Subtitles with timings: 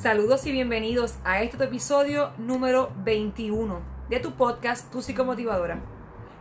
[0.00, 5.82] Saludos y bienvenidos a este episodio número 21 de tu podcast Tu Psicomotivadora.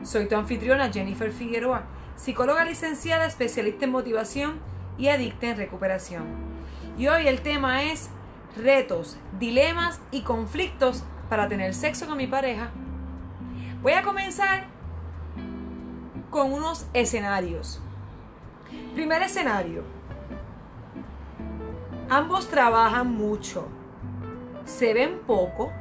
[0.01, 1.83] Soy tu anfitriona Jennifer Figueroa,
[2.15, 4.61] psicóloga licenciada, especialista en motivación
[4.97, 6.23] y adicta en recuperación.
[6.97, 8.09] Y hoy el tema es
[8.55, 12.71] retos, dilemas y conflictos para tener sexo con mi pareja.
[13.81, 14.67] Voy a comenzar
[16.29, 17.81] con unos escenarios.
[18.95, 19.98] Primer escenario.
[22.09, 23.67] Ambos trabajan mucho,
[24.65, 25.71] se ven poco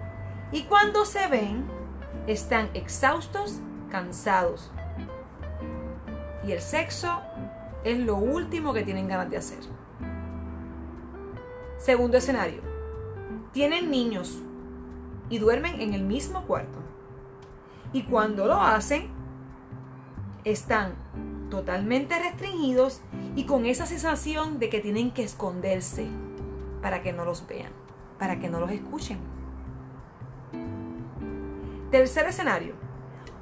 [0.53, 1.65] y cuando se ven
[2.27, 3.61] están exhaustos,
[3.91, 4.71] cansados.
[6.45, 7.23] Y el sexo
[7.83, 9.61] es lo último que tienen ganas de hacer.
[11.79, 12.61] Segundo escenario.
[13.53, 14.39] Tienen niños
[15.31, 16.79] y duermen en el mismo cuarto.
[17.95, 19.09] Y cuando lo hacen,
[20.45, 20.93] están
[21.51, 23.01] totalmente restringidos
[23.35, 26.07] y con esa sensación de que tienen que esconderse
[26.83, 27.73] para que no los vean,
[28.19, 29.19] para que no los escuchen.
[31.91, 32.75] Tercer escenario.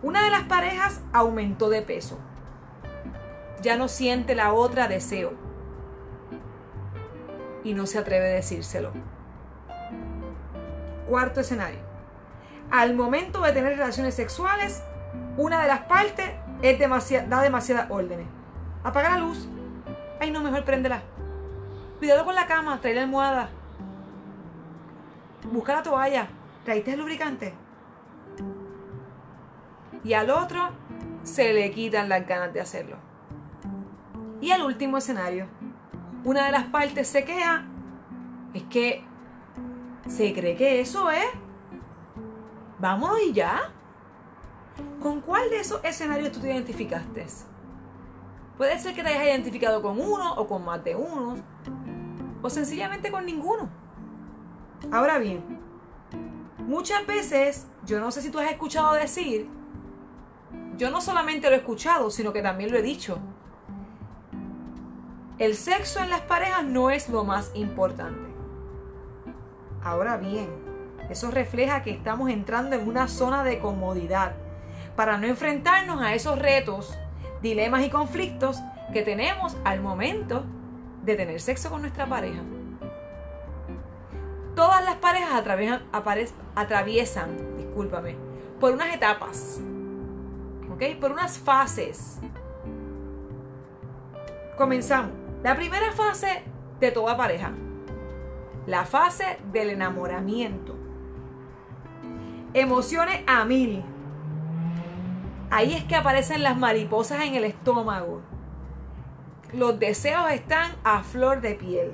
[0.02, 2.18] Una de las parejas aumentó de peso.
[3.62, 5.32] Ya no siente la otra deseo.
[7.64, 8.92] Y no se atreve a decírselo.
[11.08, 11.80] Cuarto escenario.
[12.70, 14.82] Al momento de tener relaciones sexuales,
[15.36, 16.30] una de las partes
[16.62, 16.78] es
[17.28, 18.26] da demasiadas órdenes.
[18.82, 19.48] Apaga la luz.
[20.20, 21.02] Ay, no, mejor préndela.
[21.98, 23.48] Cuidado con la cama, trae la almohada.
[25.50, 26.28] Busca la toalla.
[26.64, 27.54] Traíste el lubricante.
[30.04, 30.70] Y al otro
[31.22, 32.96] se le quitan las ganas de hacerlo.
[34.40, 35.46] Y el último escenario.
[36.24, 37.64] Una de las partes se queja.
[38.54, 39.04] Es que
[40.08, 41.26] se cree que eso es.
[42.78, 43.72] Vámonos y ya.
[45.02, 47.26] ¿Con cuál de esos escenarios tú te identificaste?
[48.56, 51.36] Puede ser que te hayas identificado con uno o con más de uno,
[52.42, 53.68] o sencillamente con ninguno.
[54.90, 55.42] Ahora bien,
[56.58, 59.48] muchas veces, yo no sé si tú has escuchado decir,
[60.76, 63.18] yo no solamente lo he escuchado, sino que también lo he dicho.
[65.38, 68.30] El sexo en las parejas no es lo más importante.
[69.82, 70.48] Ahora bien,
[71.10, 74.34] eso refleja que estamos entrando en una zona de comodidad
[74.96, 76.98] para no enfrentarnos a esos retos,
[77.42, 78.60] dilemas y conflictos
[78.92, 80.44] que tenemos al momento
[81.04, 82.40] de tener sexo con nuestra pareja.
[84.54, 85.44] Todas las parejas
[86.54, 88.16] atraviesan, discúlpame,
[88.58, 89.60] por unas etapas,
[90.72, 90.98] ¿ok?
[90.98, 92.18] Por unas fases.
[94.56, 95.12] Comenzamos.
[95.42, 96.42] La primera fase
[96.80, 97.52] de toda pareja.
[98.66, 100.74] La fase del enamoramiento.
[102.54, 103.84] Emociones a mil
[105.50, 108.20] Ahí es que aparecen las mariposas en el estómago.
[109.52, 111.92] Los deseos están a flor de piel.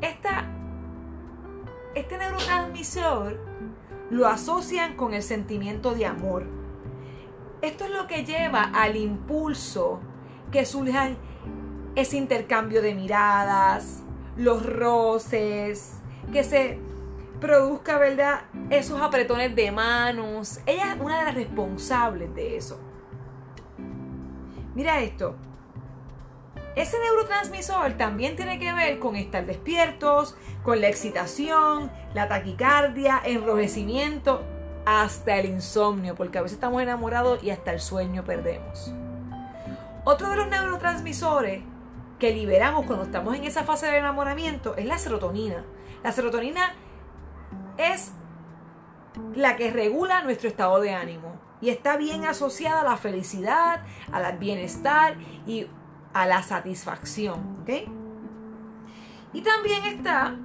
[0.00, 0.46] Esta,
[1.94, 3.38] este neurotransmisor
[4.10, 6.48] lo asocian con el sentimiento de amor.
[7.62, 10.00] Esto es lo que lleva al impulso
[10.50, 11.16] que surge
[11.96, 14.02] ese intercambio de miradas,
[14.36, 15.94] los roces,
[16.32, 16.78] que se
[17.40, 18.42] produzca, ¿verdad?
[18.68, 20.60] Esos apretones de manos.
[20.66, 22.80] Ella es una de las responsables de eso.
[24.74, 25.36] Mira esto.
[26.76, 34.42] Ese neurotransmisor también tiene que ver con estar despiertos, con la excitación, la taquicardia, enrojecimiento,
[34.86, 38.94] hasta el insomnio, porque a veces estamos enamorados y hasta el sueño perdemos.
[40.04, 41.62] Otro de los neurotransmisores
[42.20, 45.64] que liberamos cuando estamos en esa fase de enamoramiento es la serotonina.
[46.04, 46.74] La serotonina
[47.78, 48.12] es
[49.34, 53.82] la que regula nuestro estado de ánimo y está bien asociada a la felicidad,
[54.12, 55.66] al bienestar y
[56.12, 57.64] a la satisfacción.
[59.32, 60.36] Y también está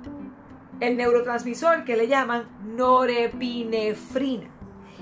[0.80, 4.50] el neurotransmisor que le llaman norepinefrina.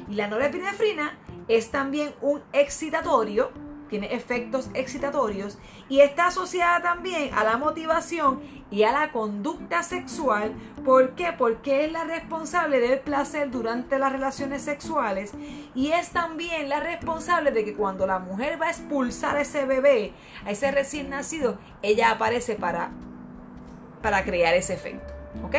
[0.09, 1.17] Y la norepinefrina
[1.47, 3.51] es también un excitatorio
[3.93, 8.41] tiene efectos excitatorios y está asociada también a la motivación
[8.71, 10.55] y a la conducta sexual.
[10.83, 11.31] ¿Por qué?
[11.37, 15.33] Porque es la responsable del placer durante las relaciones sexuales
[15.75, 19.65] y es también la responsable de que cuando la mujer va a expulsar a ese
[19.65, 20.13] bebé,
[20.43, 22.89] a ese recién nacido, ella aparece para,
[24.01, 25.13] para crear ese efecto.
[25.45, 25.55] ¿Ok?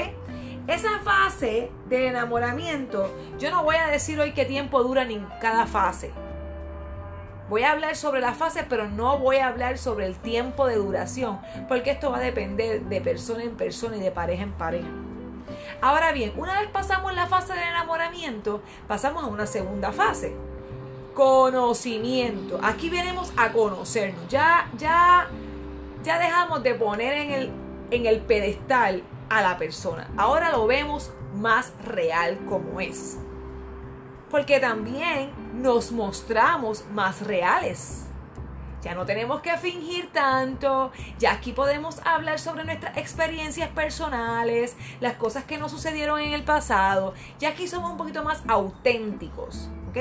[0.67, 5.69] Esa fase de enamoramiento, yo no voy a decir hoy qué tiempo dura ni cada
[5.69, 6.11] fase.
[7.49, 10.77] Voy a hablar sobre la fase, pero no voy a hablar sobre el tiempo de
[10.77, 14.89] duración, porque esto va a depender de persona en persona y de pareja en pareja.
[15.83, 20.35] Ahora bien, una vez pasamos la fase del enamoramiento, pasamos a una segunda fase.
[21.13, 22.59] Conocimiento.
[22.63, 24.27] Aquí venimos a conocernos.
[24.29, 25.29] Ya, ya,
[26.03, 27.51] ya dejamos de poner en el,
[27.91, 30.09] en el pedestal a la persona.
[30.17, 33.19] Ahora lo vemos más real como es.
[34.35, 35.31] Porque también
[35.63, 38.07] nos mostramos más reales.
[38.83, 40.91] Ya no tenemos que fingir tanto,
[41.21, 46.43] ya aquí podemos hablar sobre nuestras experiencias personales, las cosas que nos sucedieron en el
[46.43, 49.99] pasado, ya aquí somos un poquito más auténticos, ¿ok?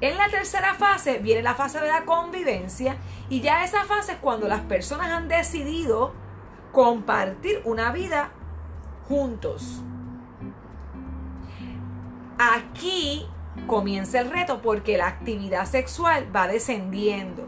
[0.00, 2.96] En la tercera fase viene la fase de la convivencia
[3.28, 6.14] y ya esa fase es cuando las personas han decidido
[6.70, 8.30] compartir una vida
[9.08, 9.82] juntos.
[12.38, 13.26] Aquí
[13.66, 17.46] comienza el reto porque la actividad sexual va descendiendo.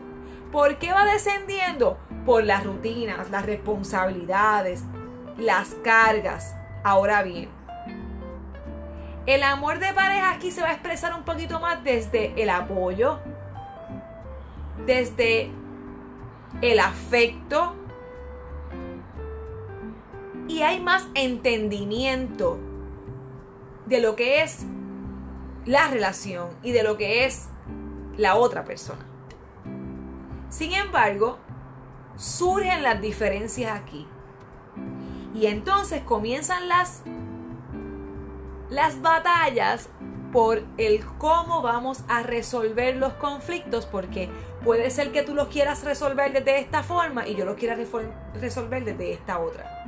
[0.53, 1.99] ¿Por qué va descendiendo?
[2.25, 4.85] Por las rutinas, las responsabilidades,
[5.37, 6.55] las cargas.
[6.85, 7.49] Ahora bien,
[9.27, 13.19] el amor de pareja aquí se va a expresar un poquito más desde el apoyo,
[14.87, 15.51] desde
[16.61, 17.75] el afecto,
[20.47, 22.59] y hay más entendimiento
[23.87, 24.67] de lo que es
[25.67, 27.49] la relación y de lo que es
[28.17, 29.05] la otra persona.
[30.49, 31.39] Sin embargo,
[32.17, 34.07] surgen las diferencias aquí.
[35.35, 37.03] Y entonces comienzan las,
[38.71, 39.89] las batallas
[40.33, 44.29] por el cómo vamos a resolver los conflictos, porque
[44.65, 47.77] puede ser que tú los quieras resolver desde esta forma y yo los quiera
[48.35, 49.85] resolver desde esta otra.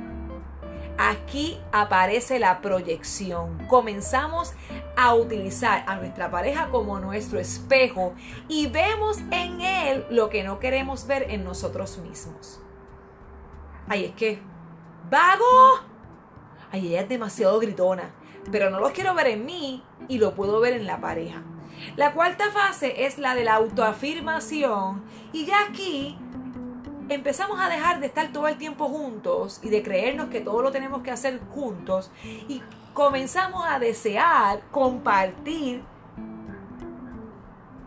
[0.97, 3.67] Aquí aparece la proyección.
[3.67, 4.53] Comenzamos
[4.97, 8.15] a utilizar a nuestra pareja como nuestro espejo
[8.49, 12.59] y vemos en él lo que no queremos ver en nosotros mismos.
[13.87, 14.39] Ay, es que,
[15.09, 15.85] vago.
[16.71, 18.11] Ay, ella es demasiado gritona,
[18.51, 21.43] pero no lo quiero ver en mí y lo puedo ver en la pareja.
[21.95, 26.17] La cuarta fase es la de la autoafirmación y ya aquí
[27.09, 30.71] empezamos a dejar de estar todo el tiempo juntos y de creernos que todo lo
[30.71, 32.11] tenemos que hacer juntos
[32.47, 32.61] y
[32.93, 35.83] comenzamos a desear compartir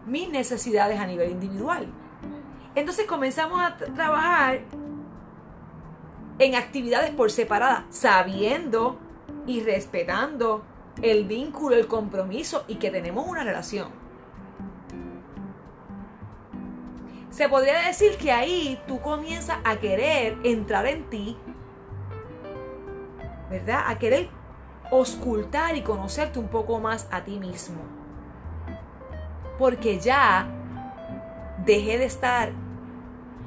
[0.07, 1.87] mis necesidades a nivel individual.
[2.75, 4.61] Entonces comenzamos a trabajar
[6.39, 8.99] en actividades por separada, sabiendo
[9.47, 10.65] y respetando
[11.03, 14.00] el vínculo, el compromiso y que tenemos una relación.
[17.31, 21.37] Se podría decir que ahí tú comienzas a querer entrar en ti,
[23.49, 23.85] ¿verdad?
[23.87, 24.29] A querer
[24.91, 27.81] oscultar y conocerte un poco más a ti mismo.
[29.59, 30.49] Porque ya
[31.65, 32.53] dejé de estar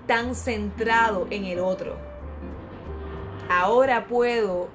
[0.07, 1.97] tan centrado en el otro.
[3.49, 4.69] Ahora puedo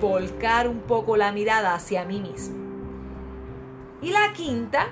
[0.00, 2.56] volcar un poco la mirada hacia mí mismo.
[4.00, 4.86] Y la quinta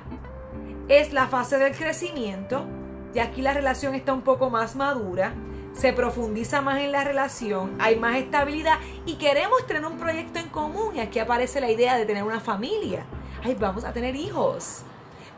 [0.88, 2.66] es la fase del crecimiento,
[3.14, 5.34] y aquí la relación está un poco más madura,
[5.72, 10.48] se profundiza más en la relación, hay más estabilidad y queremos tener un proyecto en
[10.48, 13.04] común y aquí aparece la idea de tener una familia.
[13.44, 14.82] Ay, vamos a tener hijos,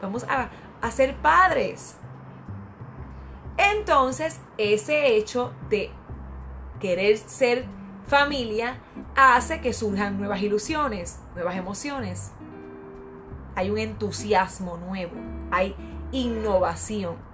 [0.00, 0.48] vamos a,
[0.80, 1.96] a ser padres.
[3.58, 5.90] Entonces, ese hecho de
[6.80, 7.66] querer ser
[8.06, 8.78] familia
[9.14, 12.32] hace que surjan nuevas ilusiones, nuevas emociones.
[13.54, 15.12] Hay un entusiasmo nuevo,
[15.50, 15.76] hay
[16.12, 17.29] innovación.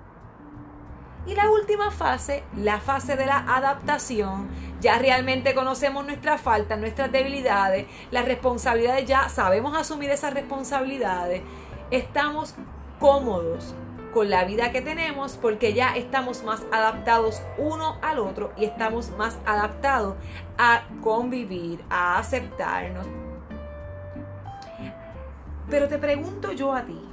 [1.26, 4.48] Y la última fase, la fase de la adaptación,
[4.80, 11.42] ya realmente conocemos nuestras faltas, nuestras debilidades, las responsabilidades, ya sabemos asumir esas responsabilidades,
[11.90, 12.54] estamos
[13.00, 13.74] cómodos
[14.14, 19.10] con la vida que tenemos porque ya estamos más adaptados uno al otro y estamos
[19.10, 20.14] más adaptados
[20.56, 23.06] a convivir, a aceptarnos.
[25.68, 27.05] Pero te pregunto yo a ti,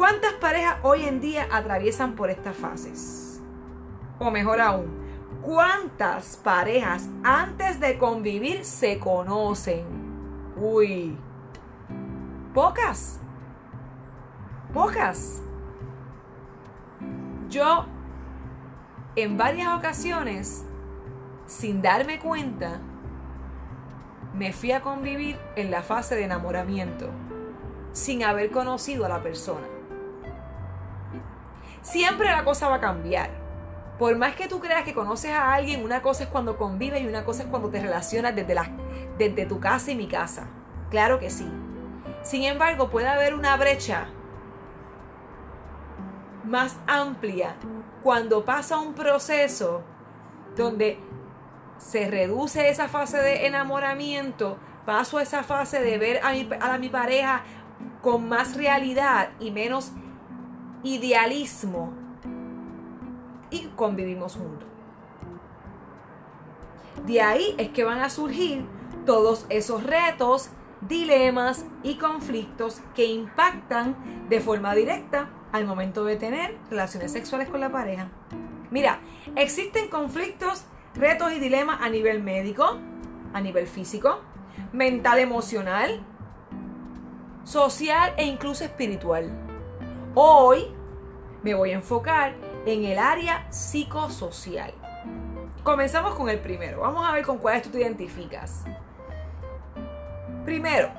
[0.00, 3.42] ¿Cuántas parejas hoy en día atraviesan por estas fases?
[4.18, 4.88] O mejor aún,
[5.42, 9.84] ¿cuántas parejas antes de convivir se conocen?
[10.56, 11.18] Uy,
[12.54, 13.20] pocas.
[14.72, 15.42] Pocas.
[17.50, 17.84] Yo,
[19.16, 20.64] en varias ocasiones,
[21.44, 22.80] sin darme cuenta,
[24.32, 27.10] me fui a convivir en la fase de enamoramiento,
[27.92, 29.79] sin haber conocido a la persona.
[31.82, 33.30] Siempre la cosa va a cambiar.
[33.98, 37.06] Por más que tú creas que conoces a alguien, una cosa es cuando convives y
[37.06, 38.70] una cosa es cuando te relacionas desde, la,
[39.18, 40.46] desde tu casa y mi casa.
[40.90, 41.50] Claro que sí.
[42.22, 44.08] Sin embargo, puede haber una brecha
[46.44, 47.56] más amplia
[48.02, 49.82] cuando pasa un proceso
[50.56, 50.98] donde
[51.78, 56.78] se reduce esa fase de enamoramiento, paso a esa fase de ver a mi, a
[56.78, 57.42] mi pareja
[58.02, 59.92] con más realidad y menos
[60.82, 61.92] idealismo
[63.50, 64.68] y convivimos juntos.
[67.06, 68.64] De ahí es que van a surgir
[69.06, 70.50] todos esos retos,
[70.82, 77.60] dilemas y conflictos que impactan de forma directa al momento de tener relaciones sexuales con
[77.60, 78.08] la pareja.
[78.70, 79.00] Mira,
[79.34, 82.78] existen conflictos, retos y dilemas a nivel médico,
[83.32, 84.20] a nivel físico,
[84.72, 86.00] mental, emocional,
[87.44, 89.49] social e incluso espiritual.
[90.14, 90.66] Hoy
[91.44, 92.34] me voy a enfocar
[92.66, 94.74] en el área psicosocial.
[95.62, 96.80] Comenzamos con el primero.
[96.80, 98.64] Vamos a ver con cuáles tú te identificas.
[100.44, 100.90] Primero,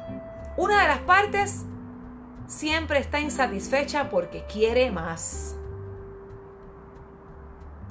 [0.55, 1.65] una de las partes
[2.47, 5.57] siempre está insatisfecha porque quiere más.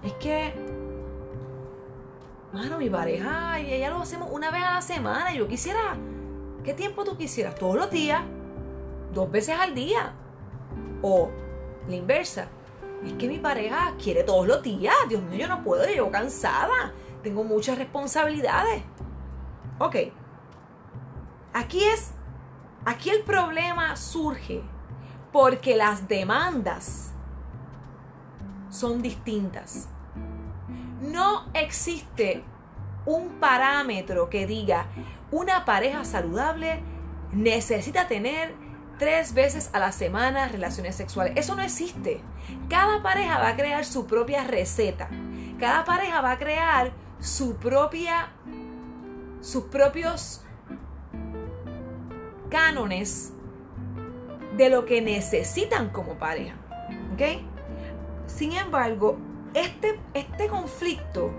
[0.03, 0.55] Es que,
[2.51, 5.35] mano, mi pareja, y ella lo hacemos una vez a la semana.
[5.35, 5.99] Yo quisiera,
[6.65, 7.57] ¿qué tiempo tú quisieras?
[7.57, 8.23] Todos los días,
[9.13, 10.15] dos veces al día.
[11.03, 11.31] O
[11.89, 12.49] la inversa.
[13.05, 14.95] Es que mi pareja quiere todos los días.
[15.09, 16.93] Dios mío, yo no puedo, yo cansada.
[17.23, 18.83] Tengo muchas responsabilidades.
[19.79, 19.97] Ok.
[21.53, 22.13] Aquí es
[22.85, 24.63] Aquí el problema surge
[25.33, 27.13] porque las demandas
[28.71, 29.89] son distintas.
[31.03, 32.43] No existe
[33.05, 34.87] un parámetro que diga
[35.31, 36.83] una pareja saludable
[37.33, 38.55] necesita tener
[39.01, 41.33] tres veces a la semana relaciones sexuales.
[41.35, 42.21] Eso no existe.
[42.69, 45.09] Cada pareja va a crear su propia receta.
[45.59, 48.29] Cada pareja va a crear su propia,
[49.41, 50.43] sus propios
[52.51, 53.33] cánones
[54.59, 56.57] de lo que necesitan como pareja.
[57.15, 57.41] ¿Ok?
[58.27, 59.17] Sin embargo,
[59.55, 61.33] este, este conflicto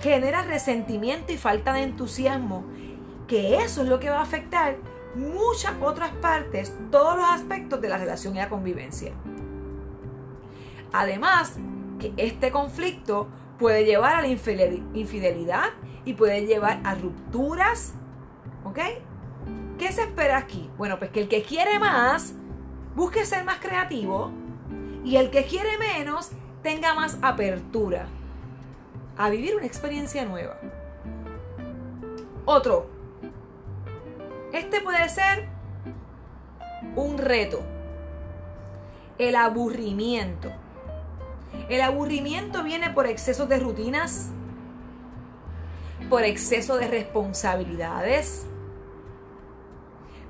[0.00, 2.64] genera resentimiento y falta de entusiasmo,
[3.26, 4.76] que eso es lo que va a afectar
[5.14, 9.12] muchas otras partes, todos los aspectos de la relación y la convivencia.
[10.92, 11.56] Además,
[11.98, 13.28] que este conflicto
[13.58, 15.70] puede llevar a la infidelidad
[16.04, 17.94] y puede llevar a rupturas,
[18.64, 18.78] ¿ok?
[19.78, 20.70] ¿Qué se espera aquí?
[20.76, 22.34] Bueno, pues que el que quiere más
[22.94, 24.30] busque ser más creativo
[25.04, 26.30] y el que quiere menos
[26.62, 28.06] tenga más apertura
[29.16, 30.58] a vivir una experiencia nueva.
[32.44, 32.93] Otro.
[34.54, 35.48] Este puede ser
[36.94, 37.60] un reto.
[39.18, 40.52] El aburrimiento.
[41.68, 44.30] El aburrimiento viene por exceso de rutinas,
[46.08, 48.46] por exceso de responsabilidades,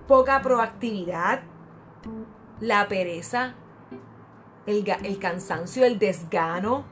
[0.09, 1.43] poca proactividad,
[2.61, 3.57] la pereza,
[4.65, 6.87] el, el, cansancio, el desgano,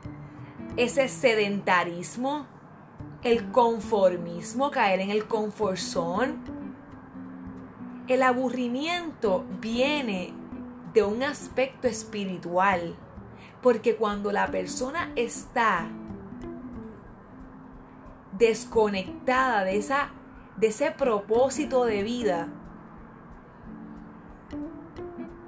[0.77, 2.47] ese sedentarismo,
[3.23, 6.62] el conformismo, caer en el conforzón.
[8.09, 10.35] El aburrimiento viene
[10.92, 12.97] de un aspecto espiritual,
[13.62, 15.88] porque cuando la persona está
[18.37, 20.11] desconectada de, esa,
[20.56, 22.49] de ese propósito de vida,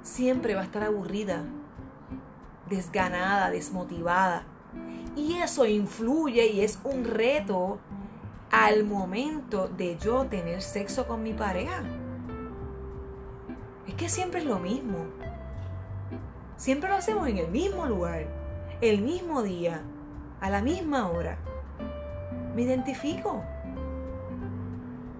[0.01, 1.43] siempre va a estar aburrida,
[2.69, 4.43] desganada, desmotivada.
[5.17, 7.79] Y eso influye y es un reto
[8.51, 11.83] al momento de yo tener sexo con mi pareja.
[13.95, 15.05] Es que siempre es lo mismo.
[16.57, 18.27] Siempre lo hacemos en el mismo lugar,
[18.81, 19.83] el mismo día,
[20.41, 21.37] a la misma hora.
[22.53, 23.41] Me identifico.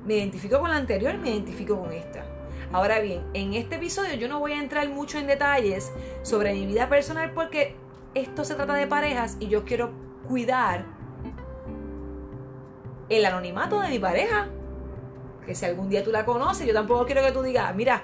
[0.05, 2.25] Me identifico con la anterior, me identifico con esta.
[2.73, 6.65] Ahora bien, en este episodio yo no voy a entrar mucho en detalles sobre mi
[6.65, 7.77] vida personal porque
[8.13, 9.91] esto se trata de parejas y yo quiero
[10.27, 10.83] cuidar
[13.07, 14.49] el anonimato de mi pareja.
[15.45, 18.03] Que si algún día tú la conoces, yo tampoco quiero que tú digas, mira,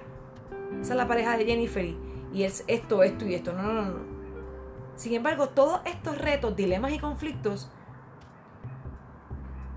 [0.80, 1.86] esa es la pareja de Jennifer
[2.34, 3.54] y es esto, esto y esto.
[3.54, 4.00] No, no, no.
[4.96, 7.70] Sin embargo, todos estos retos, dilemas y conflictos,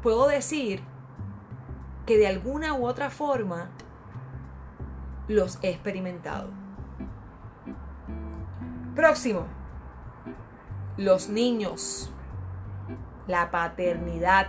[0.03, 0.83] puedo decir
[2.07, 3.71] que de alguna u otra forma
[5.29, 6.51] los he experimentado.
[8.95, 9.47] Próximo.
[10.97, 12.13] los niños,
[13.27, 14.47] la paternidad.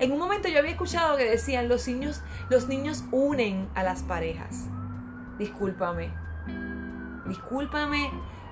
[0.00, 4.02] En un momento yo había escuchado que decían los niños, los niños unen a las
[4.02, 4.66] parejas.
[5.38, 6.12] Discúlpame.
[7.26, 8.10] Discúlpame,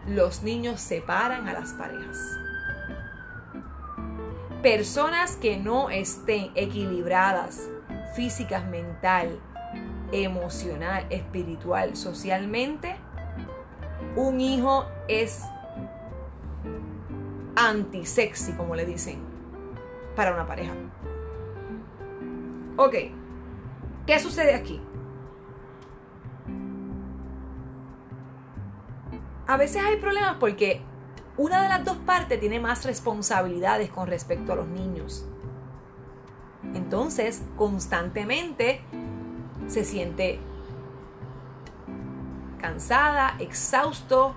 [0.09, 2.19] los niños separan a las parejas.
[4.61, 7.69] Personas que no estén equilibradas
[8.17, 9.39] físicas, mental,
[10.11, 12.97] emocional, espiritual, socialmente,
[14.17, 15.43] un hijo es
[17.55, 19.21] anti-sexy, como le dicen,
[20.17, 20.73] para una pareja.
[22.77, 22.95] Ok,
[24.07, 24.81] ¿qué sucede aquí?
[29.47, 30.83] A veces hay problemas porque
[31.39, 35.27] una de las dos partes tiene más responsabilidades con respecto a los niños.
[36.75, 38.81] Entonces, constantemente
[39.69, 40.39] se siente
[42.59, 44.35] cansada, exhausto,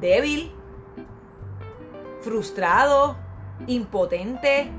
[0.00, 0.52] débil,
[2.20, 3.16] frustrado,
[3.66, 4.70] impotente,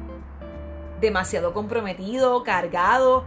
[1.02, 3.26] demasiado comprometido, cargado.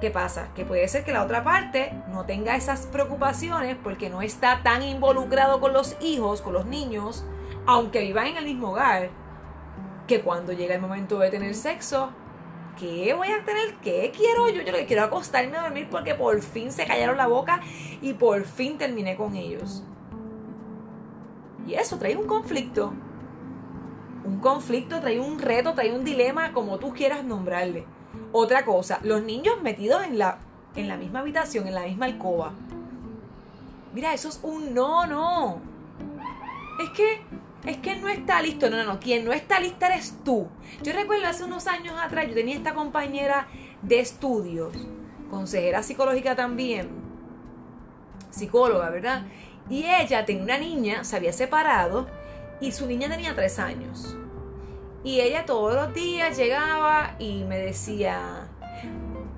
[0.00, 0.48] ¿Qué pasa?
[0.56, 4.82] Que puede ser que la otra parte no tenga esas preocupaciones porque no está tan
[4.82, 7.24] involucrado con los hijos, con los niños,
[7.66, 9.10] aunque vivan en el mismo hogar,
[10.08, 12.10] que cuando llega el momento de tener sexo,
[12.76, 13.76] ¿qué voy a tener?
[13.80, 14.62] ¿Qué quiero yo?
[14.62, 17.60] Yo lo que quiero acostarme a dormir porque por fin se callaron la boca
[18.00, 19.84] y por fin terminé con ellos.
[21.64, 22.92] Y eso trae un conflicto.
[24.24, 27.84] Un conflicto trae un reto, trae un dilema, como tú quieras nombrarle.
[28.32, 30.38] Otra cosa, los niños metidos en la,
[30.76, 32.52] en la misma habitación, en la misma alcoba.
[33.94, 35.60] Mira, eso es un no, no.
[36.82, 37.20] Es que
[37.64, 38.70] es que no está listo.
[38.70, 39.00] No, no, no.
[39.00, 40.48] Quien no está lista eres tú.
[40.82, 43.46] Yo recuerdo hace unos años atrás, yo tenía esta compañera
[43.82, 44.72] de estudios,
[45.30, 46.88] consejera psicológica también,
[48.30, 49.26] psicóloga, ¿verdad?
[49.68, 52.06] Y ella tenía una niña, se había separado
[52.62, 54.16] y su niña tenía tres años.
[55.04, 58.48] Y ella todos los días llegaba y me decía,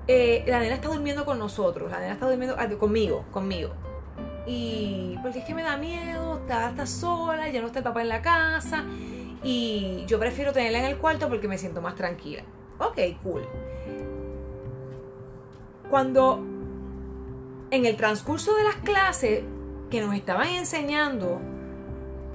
[0.07, 3.71] eh, la nena está durmiendo con nosotros, la nena está durmiendo ah, conmigo, conmigo.
[4.45, 8.03] Y porque es que me da miedo, está, está sola, ya no está el papá
[8.03, 8.85] en la casa.
[9.43, 12.43] Y yo prefiero tenerla en el cuarto porque me siento más tranquila.
[12.77, 13.47] Ok, cool.
[15.89, 16.43] Cuando
[17.71, 19.43] en el transcurso de las clases
[19.89, 21.41] que nos estaban enseñando,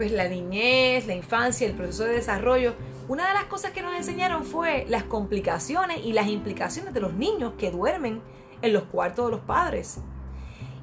[0.00, 2.72] pues la niñez, la infancia, el proceso de desarrollo,
[3.06, 7.12] una de las cosas que nos enseñaron fue las complicaciones y las implicaciones de los
[7.12, 8.22] niños que duermen
[8.62, 9.98] en los cuartos de los padres.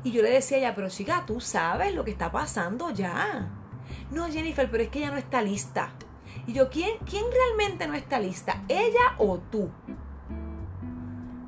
[0.03, 3.49] Y yo le decía a ella, pero chica, tú sabes lo que está pasando ya.
[4.11, 5.93] No, Jennifer, pero es que ella no está lista.
[6.45, 8.65] Y yo, ¿quién, ¿quién realmente no está lista?
[8.67, 9.71] ¿Ella o tú?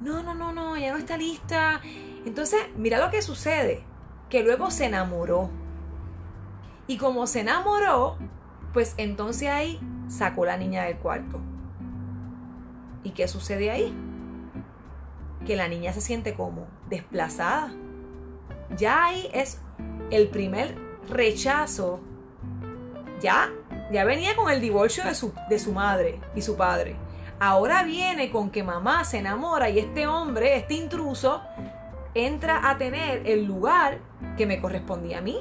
[0.02, 1.82] No, no, no, no, ella no está lista.
[2.26, 3.84] Entonces, mira lo que sucede,
[4.28, 5.52] que luego se enamoró.
[6.89, 8.17] Y como se enamoró,
[8.73, 11.39] pues entonces ahí sacó la niña del cuarto.
[13.04, 13.93] ¿Y qué sucede ahí?
[15.45, 17.71] Que la niña se siente como desplazada
[18.78, 19.60] ya ahí es
[20.12, 20.75] el primer
[21.10, 21.99] rechazo.
[23.21, 23.49] Ya,
[23.91, 26.95] ya venía con el divorcio de su, de su madre y su padre.
[27.39, 31.41] Ahora viene con que mamá se enamora y este hombre, este intruso,
[32.13, 33.99] entra a tener el lugar
[34.38, 35.39] que me correspondía a mí.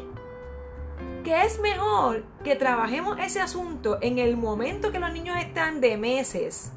[1.25, 5.97] Que es mejor que trabajemos ese asunto en el momento que los niños están de
[5.97, 6.73] meses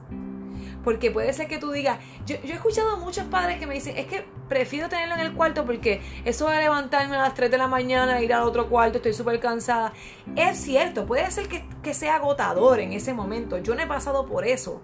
[0.83, 3.97] porque puede ser que tú digas, yo, he escuchado a muchos padres que me dicen,
[3.97, 7.57] es que prefiero tenerlo en el cuarto porque eso de levantarme a las 3 de
[7.57, 9.93] la mañana, ir al otro cuarto, estoy súper cansada.
[10.35, 13.57] Es cierto, puede ser que, que sea agotador en ese momento.
[13.59, 14.81] Yo no he pasado por eso.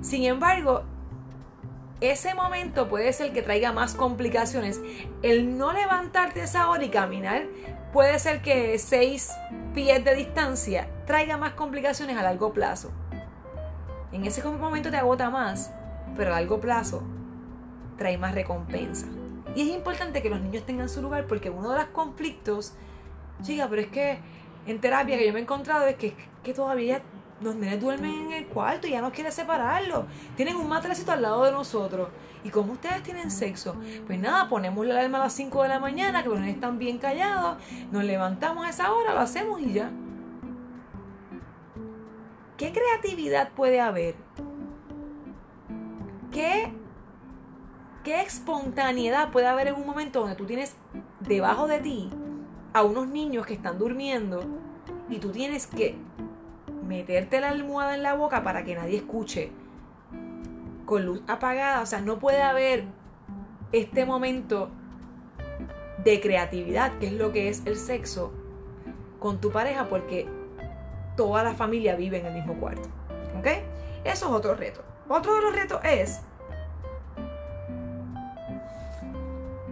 [0.00, 0.84] Sin embargo,
[2.00, 4.80] ese momento puede ser que traiga más complicaciones.
[5.22, 7.44] El no levantarte esa hora y caminar
[7.96, 9.32] puede ser que 6
[9.74, 12.90] pies de distancia traiga más complicaciones a largo plazo.
[14.12, 15.72] En ese momento te agota más,
[16.14, 17.02] pero a largo plazo
[17.96, 19.06] trae más recompensa.
[19.54, 22.74] Y es importante que los niños tengan su lugar porque uno de los conflictos,
[23.40, 24.18] chica, pero es que
[24.66, 27.00] en terapia que yo me he encontrado es que, que todavía
[27.40, 30.06] los nenes duermen en el cuarto y ya no quiere separarlo.
[30.36, 32.08] Tienen un matrecito al lado de nosotros.
[32.44, 33.76] ¿Y como ustedes tienen sexo?
[34.06, 36.78] Pues nada, ponemos la alarma a las 5 de la mañana, que los nenes están
[36.78, 37.58] bien callados,
[37.90, 39.90] nos levantamos a esa hora, lo hacemos y ya.
[42.56, 44.14] ¿Qué creatividad puede haber?
[46.30, 46.72] ¿Qué,
[48.04, 50.76] ¿Qué espontaneidad puede haber en un momento donde tú tienes
[51.20, 52.10] debajo de ti
[52.72, 54.44] a unos niños que están durmiendo
[55.10, 55.98] y tú tienes que
[56.86, 59.50] meterte la almohada en la boca para que nadie escuche
[60.84, 61.82] con luz apagada?
[61.82, 62.84] O sea, no puede haber
[63.72, 64.70] este momento
[66.04, 68.32] de creatividad, que es lo que es el sexo,
[69.18, 70.28] con tu pareja porque
[71.16, 72.88] toda la familia vive en el mismo cuarto.
[73.38, 73.46] ¿Ok?
[74.04, 74.82] Eso es otro reto.
[75.08, 76.20] Otro de los retos es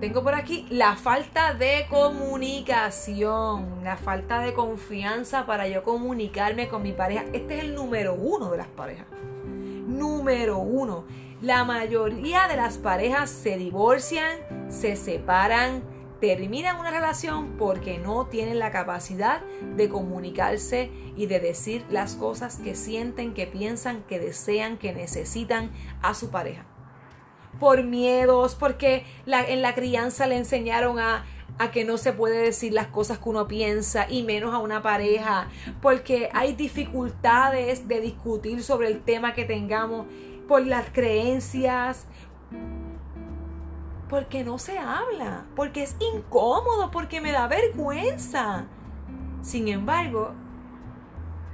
[0.04, 6.82] Tengo por aquí la falta de comunicación, la falta de confianza para yo comunicarme con
[6.82, 7.24] mi pareja.
[7.32, 9.06] Este es el número uno de las parejas.
[9.46, 11.06] Número uno.
[11.40, 15.82] La mayoría de las parejas se divorcian, se separan,
[16.20, 19.40] terminan una relación porque no tienen la capacidad
[19.74, 25.72] de comunicarse y de decir las cosas que sienten, que piensan, que desean, que necesitan
[26.02, 26.66] a su pareja
[27.58, 31.24] por miedos, porque en la crianza le enseñaron a,
[31.58, 34.82] a que no se puede decir las cosas que uno piensa y menos a una
[34.82, 35.48] pareja,
[35.80, 40.06] porque hay dificultades de discutir sobre el tema que tengamos
[40.48, 42.06] por las creencias,
[44.08, 48.66] porque no se habla, porque es incómodo, porque me da vergüenza.
[49.42, 50.32] Sin embargo,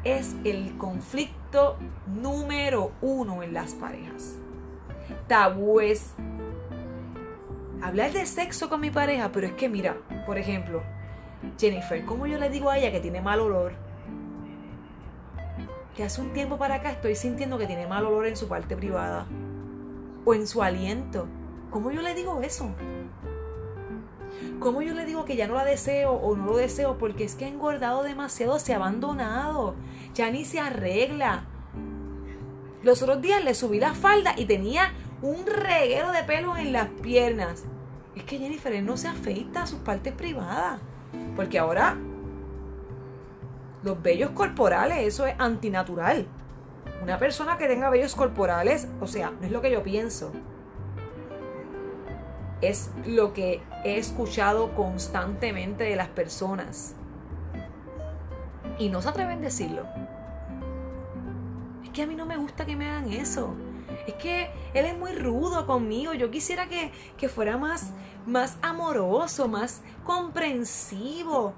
[0.04, 4.36] es el conflicto número uno en las parejas
[5.26, 6.14] tabúes.
[7.82, 9.96] Hablar de sexo con mi pareja, pero es que mira,
[10.26, 10.82] por ejemplo,
[11.58, 13.72] Jennifer, ¿cómo yo le digo a ella que tiene mal olor?
[15.96, 18.76] Que hace un tiempo para acá estoy sintiendo que tiene mal olor en su parte
[18.76, 19.26] privada
[20.24, 21.26] o en su aliento.
[21.70, 22.70] ¿Cómo yo le digo eso?
[24.58, 26.98] ¿Cómo yo le digo que ya no la deseo o no lo deseo?
[26.98, 29.74] Porque es que ha engordado demasiado, se ha abandonado,
[30.14, 31.44] ya ni se arregla.
[32.82, 34.92] Los otros días le subí la falda y tenía
[35.22, 37.64] un reguero de pelos en las piernas.
[38.14, 40.80] Es que Jennifer no se afeita a sus partes privadas.
[41.36, 41.96] Porque ahora
[43.82, 46.26] los vellos corporales, eso es antinatural.
[47.02, 50.32] Una persona que tenga vellos corporales, o sea, no es lo que yo pienso.
[52.60, 56.94] Es lo que he escuchado constantemente de las personas.
[58.78, 59.86] Y no se atreven a decirlo.
[61.84, 63.54] Es que a mí no me gusta que me hagan eso
[64.06, 67.92] es que él es muy rudo conmigo, yo quisiera que, fuera más,
[68.26, 71.54] más amoroso, más comprensivo,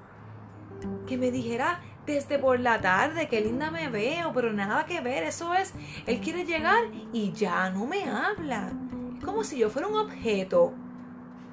[1.07, 5.23] que me dijera desde por la tarde, qué linda me veo, pero nada que ver,
[5.25, 5.73] eso es,
[6.07, 8.73] él quiere llegar y ya no me habla.
[9.19, 10.73] Es como si yo fuera un objeto.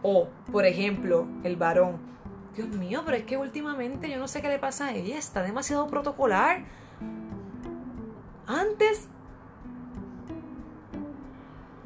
[0.01, 1.99] O, por ejemplo, el varón.
[2.55, 5.43] Dios mío, pero es que últimamente yo no sé qué le pasa a ella, está
[5.43, 6.65] demasiado protocolar.
[8.47, 9.07] Antes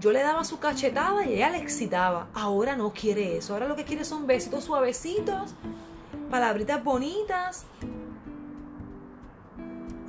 [0.04, 2.28] yo le daba su cachetada y ella le excitaba.
[2.34, 3.54] Ahora no quiere eso.
[3.54, 5.56] Ahora lo que quiere son besitos suavecitos,
[6.30, 7.66] palabritas bonitas.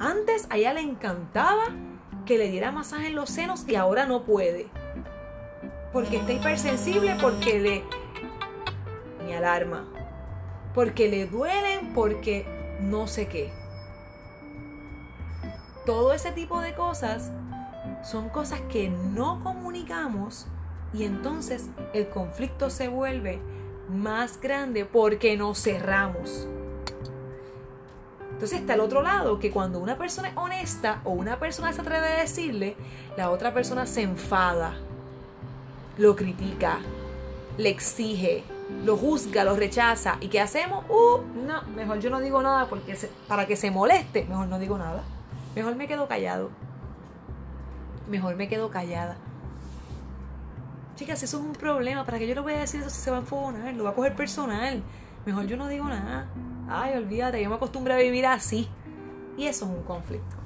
[0.00, 1.66] Antes a ella le encantaba
[2.26, 4.66] que le diera masaje en los senos y ahora no puede.
[5.92, 7.84] Porque está hipersensible, porque le...
[9.24, 9.84] Mi alarma.
[10.74, 12.44] Porque le duelen, porque
[12.80, 13.52] no sé qué.
[15.86, 17.30] Todo ese tipo de cosas
[18.02, 19.40] son cosas que no
[20.92, 23.40] y entonces el conflicto se vuelve
[23.88, 26.48] más grande porque nos cerramos.
[28.32, 31.80] Entonces está el otro lado, que cuando una persona es honesta o una persona se
[31.80, 32.76] atreve a decirle,
[33.16, 34.74] la otra persona se enfada,
[35.98, 36.78] lo critica,
[37.56, 38.44] le exige,
[38.84, 40.18] lo juzga, lo rechaza.
[40.20, 40.84] ¿Y qué hacemos?
[40.88, 42.96] Uh, no, mejor yo no digo nada porque
[43.28, 45.02] para que se moleste, mejor no digo nada.
[45.54, 46.50] Mejor me quedo callado
[48.08, 49.16] mejor me quedo callada.
[50.96, 52.04] Chicas, eso es un problema.
[52.04, 53.74] ¿Para que yo le voy a decir eso si se va a enfogonar?
[53.74, 54.82] Lo va a coger personal.
[55.26, 56.28] Mejor yo no digo nada.
[56.68, 58.68] Ay, olvídate, yo me acostumbré a vivir así.
[59.36, 60.36] Y eso es un conflicto.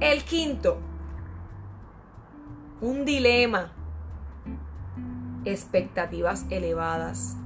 [0.00, 0.78] El quinto,
[2.80, 3.72] un dilema.
[5.44, 7.36] Expectativas elevadas.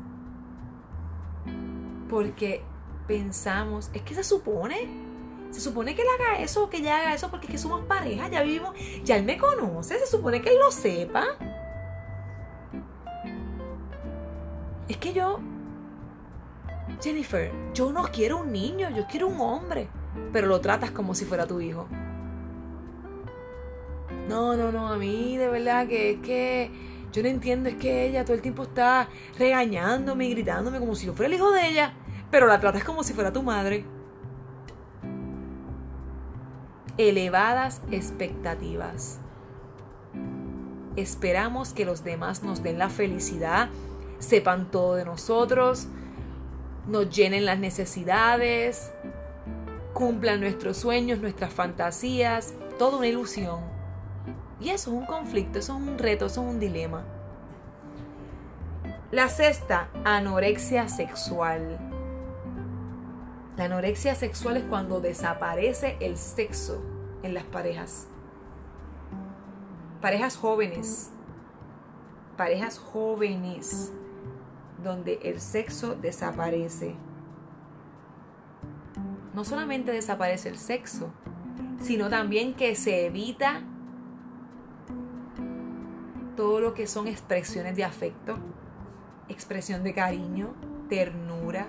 [2.10, 2.64] Porque
[3.06, 5.12] pensamos, es que se supone
[5.52, 8.28] se supone que él haga eso, que ella haga eso, porque es que somos pareja,
[8.28, 11.26] ya vivimos, ya él me conoce, se supone que él lo sepa.
[14.92, 15.40] Es que yo,
[17.02, 19.88] Jennifer, yo no quiero un niño, yo quiero un hombre,
[20.34, 21.88] pero lo tratas como si fuera tu hijo.
[24.28, 26.70] No, no, no, a mí de verdad que es que
[27.10, 31.06] yo no entiendo, es que ella todo el tiempo está regañándome y gritándome como si
[31.06, 31.94] yo fuera el hijo de ella,
[32.30, 33.86] pero la tratas como si fuera tu madre.
[36.98, 39.20] elevadas expectativas.
[40.96, 43.70] Esperamos que los demás nos den la felicidad,
[44.22, 45.88] sepan todo de nosotros,
[46.86, 48.92] nos llenen las necesidades,
[49.92, 53.60] cumplan nuestros sueños, nuestras fantasías, toda una ilusión.
[54.60, 57.04] Y eso es un conflicto, eso es un reto, eso es un dilema.
[59.10, 61.78] La sexta, anorexia sexual.
[63.56, 66.80] La anorexia sexual es cuando desaparece el sexo
[67.22, 68.06] en las parejas.
[70.00, 71.10] Parejas jóvenes.
[72.36, 73.92] Parejas jóvenes
[74.82, 76.94] donde el sexo desaparece.
[79.34, 81.12] No solamente desaparece el sexo,
[81.80, 83.62] sino también que se evita
[86.36, 88.38] todo lo que son expresiones de afecto,
[89.28, 90.54] expresión de cariño,
[90.88, 91.66] ternura,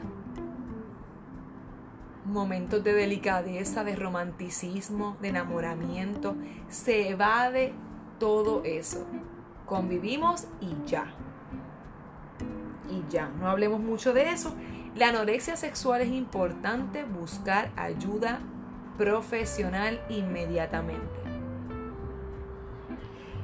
[2.26, 6.36] momentos de delicadeza, de romanticismo, de enamoramiento.
[6.70, 7.74] Se evade
[8.20, 9.06] todo eso.
[9.66, 11.14] Convivimos y ya.
[12.90, 14.54] Y ya, no hablemos mucho de eso.
[14.96, 18.40] La anorexia sexual es importante buscar ayuda
[18.98, 21.24] profesional inmediatamente.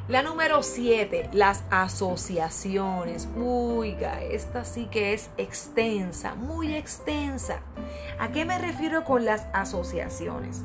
[0.07, 3.29] La número 7, las asociaciones.
[3.35, 7.61] Uiga, esta sí que es extensa, muy extensa.
[8.17, 10.63] ¿A qué me refiero con las asociaciones?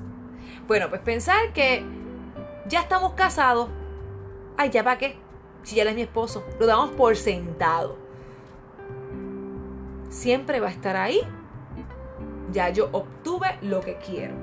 [0.67, 1.85] Bueno, pues pensar que
[2.67, 3.69] ya estamos casados.
[4.57, 5.17] Ay, ¿ya para qué?
[5.63, 6.43] Si ya es mi esposo.
[6.59, 8.04] Lo damos por sentado.
[10.15, 11.21] Siempre va a estar ahí.
[12.53, 14.35] Ya yo obtuve lo que quiero.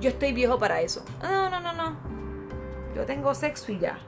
[0.00, 1.04] Yo estoy viejo para eso.
[1.22, 1.96] No, no, no, no.
[2.94, 3.98] Yo tengo sexo y ya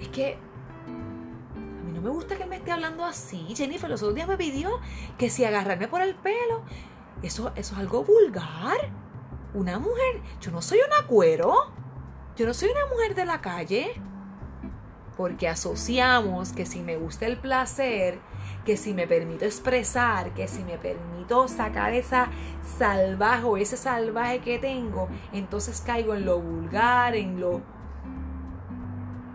[0.00, 3.54] es que a mí no me gusta que me esté hablando así.
[3.54, 4.80] Jennifer los otros días me pidió
[5.18, 6.62] que si agarrarme por el pelo,
[7.22, 8.92] eso, eso es algo vulgar.
[9.54, 11.54] Una mujer, yo no soy una cuero.
[12.36, 13.92] Yo no soy una mujer de la calle.
[15.16, 18.18] Porque asociamos que si me gusta el placer,
[18.64, 22.28] que si me permito expresar, que si me permito sacar esa
[22.78, 27.60] salvaje o ese salvaje que tengo, entonces caigo en lo vulgar, en lo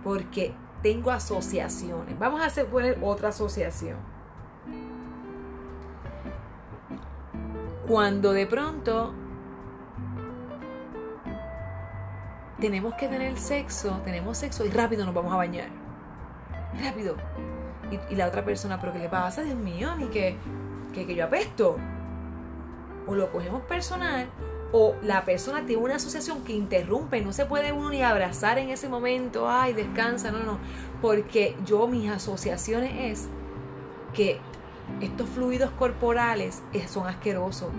[0.03, 2.17] porque tengo asociaciones.
[2.17, 3.97] Vamos a hacer poner otra asociación.
[7.87, 9.13] Cuando de pronto
[12.59, 15.69] tenemos que tener sexo, tenemos sexo y rápido nos vamos a bañar.
[16.81, 17.15] Rápido.
[18.09, 19.41] Y, la otra persona, pero ¿qué le pasa?
[19.41, 20.37] Dios mío, ni que,
[20.93, 21.77] que, que yo apesto.
[23.07, 24.27] O lo cogemos personal
[24.71, 28.69] o la persona tiene una asociación que interrumpe, no se puede uno ni abrazar en
[28.69, 30.59] ese momento, ay, descansa, no, no,
[31.01, 33.27] porque yo mis asociaciones es
[34.13, 34.39] que
[35.01, 37.69] estos fluidos corporales son asquerosos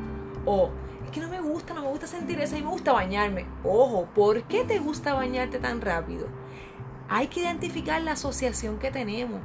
[0.44, 0.70] o
[1.10, 3.46] que no me gusta, no me gusta sentir eso y me gusta bañarme.
[3.64, 6.26] Ojo, ¿por qué te gusta bañarte tan rápido?
[7.08, 9.40] Hay que identificar la asociación que tenemos.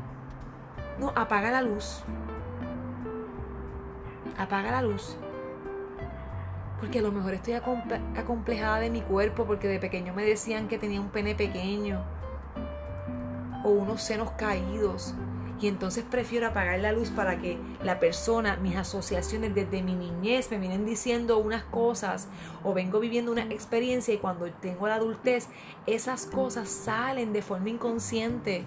[0.99, 2.03] No, apaga la luz.
[4.37, 5.17] Apaga la luz
[6.79, 10.77] porque a lo mejor estoy acomplejada de mi cuerpo porque de pequeño me decían que
[10.77, 12.03] tenía un pene pequeño
[13.63, 15.15] o unos senos caídos.
[15.61, 20.51] Y entonces prefiero apagar la luz para que la persona, mis asociaciones desde mi niñez
[20.51, 22.27] me vienen diciendo unas cosas
[22.63, 25.47] o vengo viviendo una experiencia y cuando tengo la adultez
[25.85, 28.65] esas cosas salen de forma inconsciente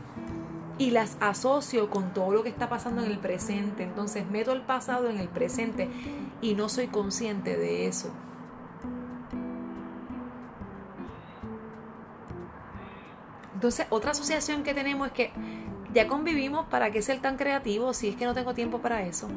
[0.79, 3.83] y las asocio con todo lo que está pasando en el presente.
[3.83, 5.88] Entonces meto el pasado en el presente
[6.40, 8.11] y no soy consciente de eso.
[13.59, 15.33] Entonces, otra asociación que tenemos es que
[15.94, 19.29] ya convivimos, ¿para qué ser tan creativos si es que no tengo tiempo para eso?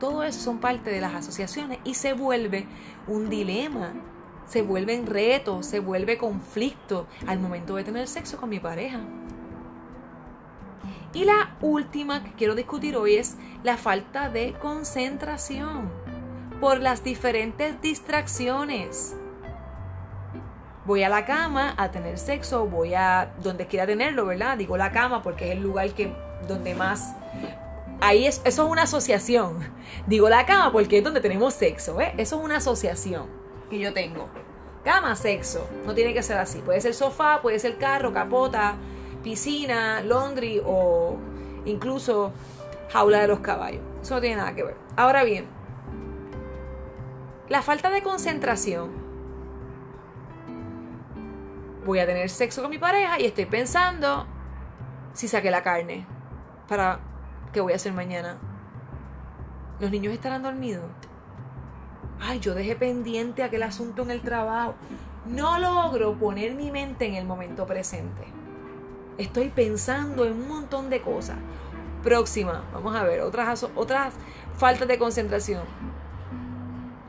[0.00, 2.66] Todo eso son parte de las asociaciones y se vuelve
[3.06, 3.92] un dilema,
[4.46, 9.00] se vuelven retos, se vuelve conflicto al momento de tener sexo con mi pareja.
[11.12, 15.90] Y la última que quiero discutir hoy es la falta de concentración
[16.60, 19.16] por las diferentes distracciones.
[20.86, 24.56] Voy a la cama a tener sexo, voy a donde quiera tenerlo, ¿verdad?
[24.56, 26.12] Digo la cama porque es el lugar que
[26.46, 27.14] donde más
[28.00, 29.58] ahí es, eso es una asociación.
[30.06, 32.14] Digo la cama porque es donde tenemos sexo, ¿eh?
[32.16, 33.26] Eso es una asociación
[33.70, 34.28] que yo tengo.
[34.84, 35.68] Cama, sexo.
[35.84, 36.58] No tiene que ser así.
[36.58, 38.76] Puede ser sofá, puede ser carro, capota,
[39.22, 41.16] piscina, laundry o
[41.64, 42.32] incluso
[42.92, 43.82] jaula de los caballos.
[44.00, 44.76] Eso no tiene nada que ver.
[44.96, 45.46] Ahora bien,
[47.48, 49.05] la falta de concentración.
[51.86, 54.26] Voy a tener sexo con mi pareja y estoy pensando
[55.12, 56.04] si saqué la carne
[56.68, 56.98] para
[57.52, 58.38] qué voy a hacer mañana.
[59.78, 60.82] Los niños estarán dormidos.
[62.20, 64.74] Ay, yo dejé pendiente aquel asunto en el trabajo.
[65.26, 68.24] No logro poner mi mente en el momento presente.
[69.16, 71.36] Estoy pensando en un montón de cosas.
[72.02, 74.12] Próxima, vamos a ver, otras, otras
[74.56, 75.62] faltas de concentración.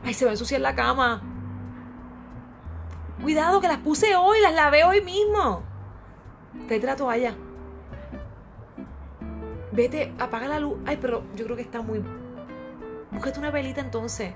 [0.04, 1.20] Ay, se va a ensuciar la cama.
[3.22, 5.62] Cuidado que las puse hoy, las lavé hoy mismo.
[6.68, 7.34] Te la toalla.
[9.72, 10.78] Vete, apaga la luz.
[10.86, 12.02] Ay, pero yo creo que está muy...
[13.10, 14.34] Búscate una velita entonces.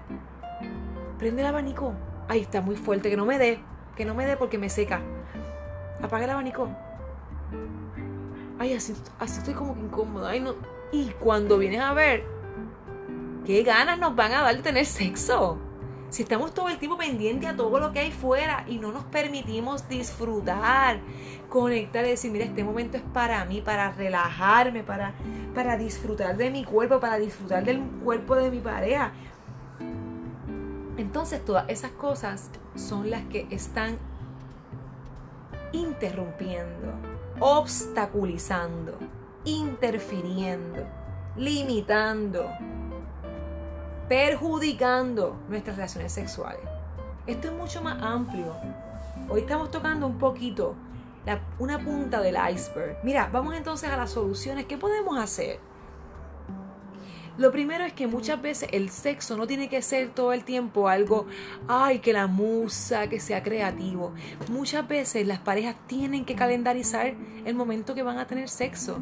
[1.19, 1.95] Prende el abanico.
[2.29, 3.61] Ay, está muy fuerte, que no me dé.
[3.97, 5.01] Que no me dé porque me seca.
[6.03, 6.69] Apaga el abanico.
[8.59, 10.31] Ay, así, así estoy como que incómoda.
[10.31, 10.55] Ay, no.
[10.93, 12.25] Y cuando vienes a ver,
[13.45, 15.59] ¿qué ganas nos van a dar de tener sexo?
[16.13, 19.03] Si estamos todo el tiempo pendientes a todo lo que hay fuera y no nos
[19.05, 21.01] permitimos disfrutar,
[21.49, 25.15] conectar y decir, mira, este momento es para mí, para relajarme, para,
[25.55, 29.13] para disfrutar de mi cuerpo, para disfrutar del cuerpo de mi pareja.
[30.99, 33.97] Entonces todas esas cosas son las que están
[35.73, 36.93] interrumpiendo,
[37.41, 38.99] obstaculizando,
[39.47, 40.87] interfiriendo,
[41.39, 42.51] limitando
[44.09, 46.63] perjudicando nuestras relaciones sexuales.
[47.27, 48.55] Esto es mucho más amplio.
[49.29, 50.75] Hoy estamos tocando un poquito
[51.59, 52.99] una punta del iceberg.
[53.05, 54.67] Mira, vamos entonces a las soluciones.
[54.67, 55.61] ¿Qué podemos hacer?
[57.39, 60.89] Lo primero es que muchas veces el sexo no tiene que ser todo el tiempo
[60.89, 61.27] algo,
[61.67, 64.13] ay, que la musa, que sea creativo.
[64.51, 67.15] Muchas veces las parejas tienen que calendarizar
[67.45, 69.01] el momento que van a tener sexo.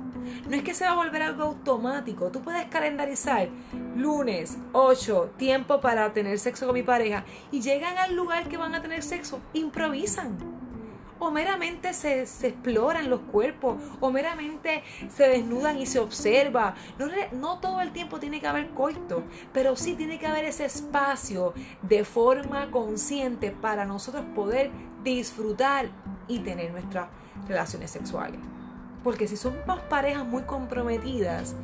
[0.49, 2.31] No es que se va a volver algo automático.
[2.31, 3.49] Tú puedes calendarizar
[3.97, 8.75] lunes 8, tiempo para tener sexo con mi pareja y llegan al lugar que van
[8.75, 10.60] a tener sexo, improvisan
[11.21, 16.75] o meramente se, exploran los cuerpos, o meramente se desnudan y se observa.
[16.99, 20.65] No, no todo el tiempo tiene que haber coito, pero sí tiene que haber ese
[20.65, 24.71] espacio de forma consciente para nosotros poder
[25.05, 25.91] disfrutar
[26.27, 27.09] y tener nuestras
[27.47, 28.41] relaciones sexuales.
[29.05, 31.55] Porque si somos parejas muy comprometidas,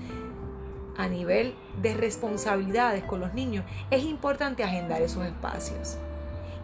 [0.98, 5.98] a nivel de responsabilidades con los niños, es importante agendar esos espacios.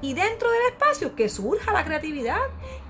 [0.02, 2.40] Y dentro del espacio que surja la creatividad,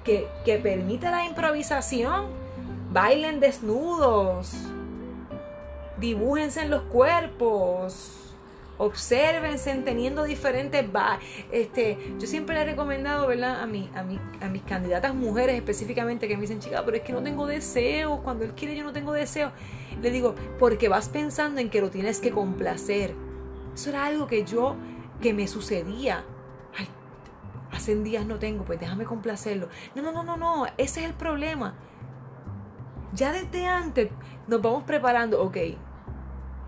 [0.05, 2.43] que, que permita la improvisación.
[2.91, 4.53] Bailen desnudos,
[5.99, 8.23] dibújense en los cuerpos,
[8.77, 10.85] obsérvense teniendo diferentes
[11.53, 16.27] este yo siempre le he recomendado verdad a mi, a a mis candidatas mujeres específicamente
[16.27, 18.93] que me dicen chica pero es que no tengo deseos cuando él quiere yo no
[18.93, 19.53] tengo deseos
[20.03, 23.15] le digo porque vas pensando en que lo tienes que complacer
[23.73, 24.77] eso era algo que yo
[25.21, 26.25] que me sucedía
[27.73, 29.69] hace días no tengo, pues déjame complacerlo.
[29.95, 31.75] No, no, no, no, no, ese es el problema.
[33.15, 34.11] Ya desde antes
[34.47, 35.57] nos vamos preparando, ok,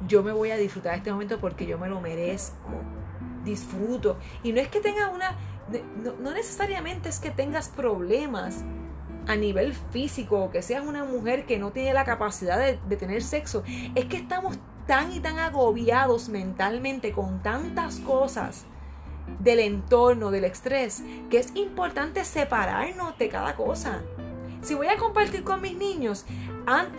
[0.06, 2.56] yo me voy a disfrutar este momento porque yo me lo merezco,
[3.44, 4.18] disfruto.
[4.42, 5.36] Y no es que tengas una,
[6.20, 8.64] no, necesariamente es que tengas problemas
[9.26, 12.96] a nivel físico o que seas una mujer que no tiene la capacidad de, de
[12.96, 13.62] tener sexo,
[13.94, 18.66] es que estamos tan y tan agobiados mentalmente con tantas cosas
[19.38, 24.02] del entorno, del estrés, que es importante separarnos de cada cosa.
[24.62, 26.24] Si voy a compartir con mis niños,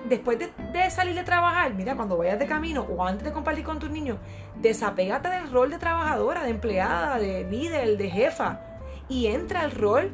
[0.07, 0.51] después de,
[0.91, 4.19] salir de trabajar, mira, cuando vayas de camino o antes de compartir con tus niños,
[4.61, 8.61] desapégate del rol de trabajadora, de empleada, de líder, de jefa
[9.09, 10.11] y entra al rol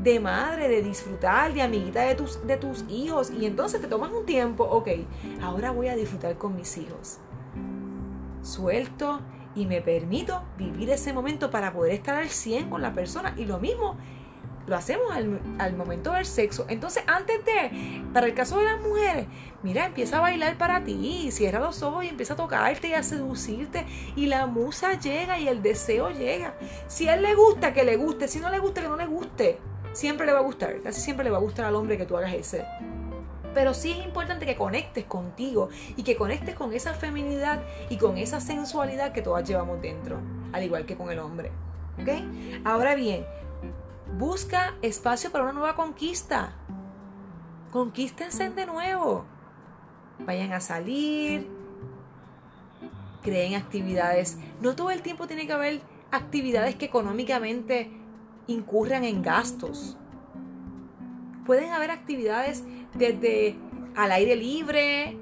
[0.00, 3.30] de madre, de disfrutar, de amiguita de tus, de tus hijos.
[3.30, 4.88] Y entonces te tomas un tiempo, ok,
[5.42, 7.18] ahora voy a disfrutar con mis hijos.
[8.42, 9.20] Suelto
[9.54, 13.34] y me permito vivir ese momento para poder estar al 100 con la persona.
[13.36, 13.96] Y lo mismo
[14.66, 16.64] lo hacemos al, momento del sexo.
[16.68, 19.26] Entonces, antes de, para el caso de las mujeres,
[19.62, 23.02] mira, empieza a bailar para ti, cierra los ojos y empieza a tocarte y a
[23.02, 23.86] seducirte.
[24.16, 26.54] Y la musa llega y el deseo llega.
[26.86, 28.28] Si a él le gusta, que le guste.
[28.28, 29.58] Si no le gusta, que no le guste.
[29.92, 30.80] Siempre le va a gustar.
[30.82, 32.64] Casi siempre le va a gustar al hombre que tú hagas ese.
[33.54, 38.18] Pero sí es importante que conectes contigo y que conectes con esa feminidad y con
[38.18, 40.18] esa sensualidad que todas llevamos dentro,
[40.52, 41.52] al igual que con el hombre.
[42.00, 42.08] ¿Ok?
[42.64, 43.24] Ahora bien,
[44.18, 46.54] busca espacio para una nueva conquista.
[47.70, 49.24] Conquístense de nuevo.
[50.20, 51.48] Vayan a salir.
[53.22, 54.38] Creen actividades.
[54.60, 57.90] No todo el tiempo tiene que haber actividades que económicamente
[58.46, 59.96] incurran en gastos.
[61.44, 63.56] Pueden haber actividades desde
[63.96, 65.18] al aire libre,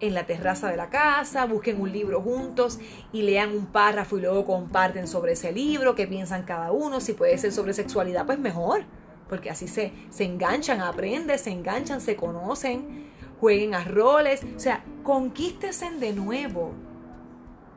[0.00, 2.78] en la terraza de la casa, busquen un libro juntos
[3.12, 7.12] y lean un párrafo y luego comparten sobre ese libro, qué piensan cada uno, si
[7.12, 8.84] puede ser sobre sexualidad, pues mejor,
[9.28, 14.84] porque así se, se enganchan, aprenden, se enganchan, se conocen, jueguen a roles, o sea,
[15.02, 16.72] conquístense de nuevo,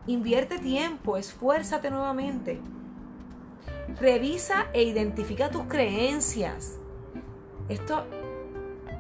[0.07, 2.61] invierte tiempo, esfuérzate nuevamente,
[3.99, 6.79] revisa e identifica tus creencias
[7.69, 8.03] esto,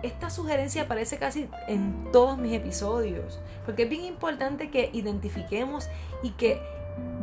[0.03, 5.89] esta sugerencia aparece casi en todos mis episodios, porque es bien importante que identifiquemos
[6.21, 6.61] y que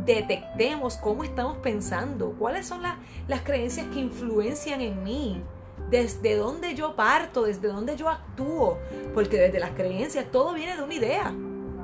[0.04, 5.42] detectemos cómo estamos pensando, cuáles son las creencias que influencian en mí.
[5.90, 8.78] desde dónde yo parto, desde dónde yo actúo,
[9.12, 11.34] porque desde las creencias todo viene de una idea.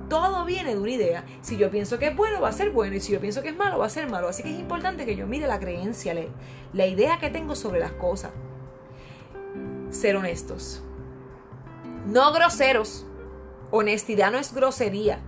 [0.09, 1.25] Todo viene de una idea.
[1.41, 2.97] Si yo pienso que es bueno, va a ser bueno.
[2.97, 4.29] Y si yo pienso que es malo, va a ser malo.
[4.29, 6.15] Así que es importante que yo mire la creencia,
[6.73, 8.33] la idea que tengo sobre las cosas.
[9.91, 10.83] Ser honestos.
[12.07, 13.07] No groseros.
[13.71, 15.21] Honestidad no es grosería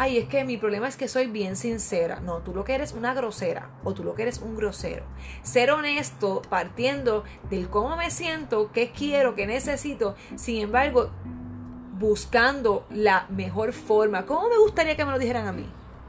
[0.00, 2.20] ay, es que mi problema es que soy bien sincera.
[2.20, 5.04] No, tú lo que eres una grosera o tú lo que eres un grosero.
[5.42, 11.10] Ser honesto partiendo del cómo me siento, qué quiero, qué necesito, sin embargo,
[12.00, 14.24] buscando la mejor forma.
[14.24, 15.66] ¿Cómo me gustaría que me lo dijeran a mí?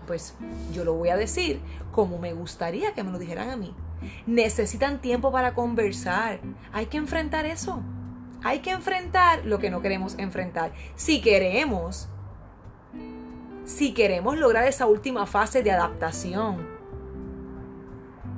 [0.08, 0.36] Pues
[0.74, 1.60] yo lo voy a decir
[1.92, 3.76] como me gustaría que me lo dijeran a mí.
[4.26, 6.40] Necesitan tiempo para conversar.
[6.72, 7.82] Hay que enfrentar eso.
[8.42, 10.72] Hay que enfrentar lo que no queremos enfrentar.
[10.96, 12.08] Si queremos
[13.66, 16.68] si queremos lograr esa última fase de adaptación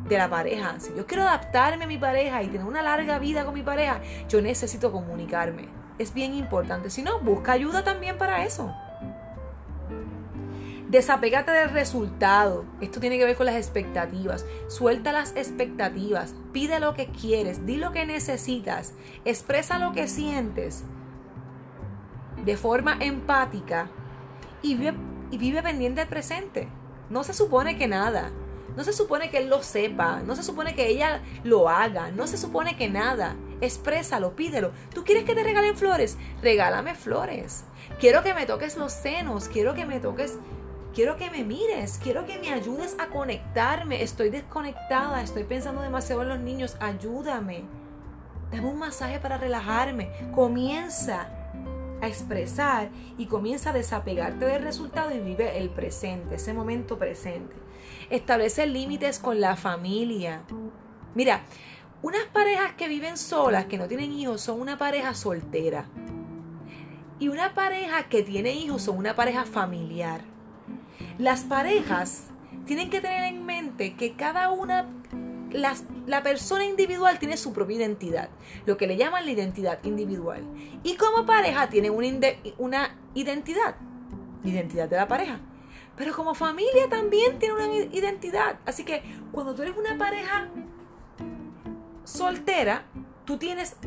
[0.10, 0.80] de la pareja.
[0.80, 4.02] Si yo quiero adaptarme a mi pareja y tener una larga vida con mi pareja,
[4.28, 5.83] yo necesito comunicarme.
[6.00, 6.90] Es bien importante.
[6.90, 8.74] Si no, busca ayuda también para eso.
[10.90, 12.66] Desapégate del resultado.
[12.82, 14.46] Esto tiene que ver con las expectativas.
[14.68, 16.36] Suelta las expectativas.
[16.52, 17.66] Pide lo que quieres.
[17.66, 18.94] Di lo que necesitas.
[19.26, 20.84] Expresa lo que sientes
[22.46, 23.90] de forma empática
[24.62, 24.94] y vive
[25.32, 26.68] y vive pendiente del presente.
[27.10, 28.32] No se supone que nada.
[28.76, 30.22] No se supone que él lo sepa.
[30.22, 32.12] No se supone que ella lo haga.
[32.12, 33.36] No se supone que nada.
[33.62, 34.72] Exprésalo, pídelo.
[34.94, 36.18] ¿Tú quieres que te regalen flores?
[36.42, 37.66] Regálame flores.
[38.00, 39.48] Quiero que me toques los senos.
[39.48, 40.38] Quiero que me toques.
[40.94, 42.00] Quiero que me mires.
[42.02, 44.02] Quiero que me ayudes a conectarme.
[44.02, 45.22] Estoy desconectada.
[45.22, 46.78] Estoy pensando demasiado en los niños.
[46.80, 47.64] Ayúdame.
[48.52, 50.12] Dame un masaje para relajarme.
[50.34, 51.28] Comienza
[52.02, 57.63] a expresar y comienza a desapegarte del resultado y vive el presente, ese momento presente.
[58.14, 60.44] Establece límites con la familia.
[61.16, 61.42] Mira,
[62.04, 65.86] unas parejas que viven solas, que no tienen hijos, son una pareja soltera.
[67.18, 70.22] Y una pareja que tiene hijos son una pareja familiar.
[71.18, 72.26] Las parejas
[72.68, 74.88] tienen que tener en mente que cada una
[76.06, 78.30] la persona individual tiene su propia identidad,
[78.68, 80.44] lo que le llaman la identidad individual.
[80.84, 82.28] Y como pareja tiene una,
[82.60, 83.74] una identidad,
[84.44, 85.40] identidad de la pareja.
[85.96, 88.60] Pero como familia también tiene una identidad.
[88.66, 90.50] Así que cuando tú eres una pareja
[92.04, 92.86] soltera,
[93.26, 93.78] tú tienes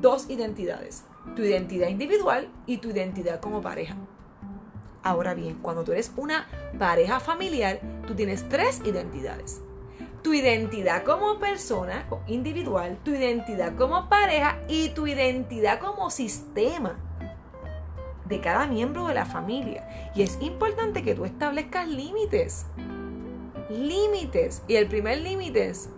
[0.00, 1.04] dos identidades.
[1.36, 3.96] Tu identidad individual y tu identidad como pareja.
[5.02, 6.46] Ahora bien, cuando tú eres una
[6.78, 9.62] pareja familiar, tú tienes tres identidades
[10.22, 16.98] tu identidad como persona individual, tu identidad como pareja y tu identidad como sistema
[18.30, 19.86] de cada miembro de la familia.
[20.14, 22.64] Y es importante que tú establezcas límites.
[23.68, 24.62] Límites.
[24.68, 25.90] Y el primer límite es,